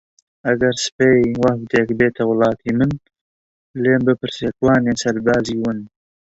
ئەگەر 0.47 0.75
سبەی 0.85 1.29
وەفدێک 1.41 1.89
بێتە 1.99 2.23
وڵاتی 2.29 2.71
من 2.79 2.91
لێم 3.81 4.01
بپرسێ 4.07 4.49
کوانێ 4.57 4.93
سەربازی 5.03 5.57
ون 5.61 5.79